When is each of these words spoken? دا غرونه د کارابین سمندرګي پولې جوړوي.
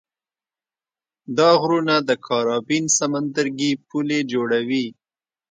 دا 1.37 1.49
غرونه 1.61 1.95
د 2.09 2.11
کارابین 2.27 2.83
سمندرګي 2.97 3.71
پولې 3.87 4.19
جوړوي. 4.31 4.85